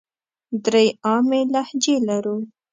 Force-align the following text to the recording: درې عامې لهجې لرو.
درې 0.65 0.85
عامې 1.07 1.41
لهجې 1.53 1.95
لرو. 2.07 2.37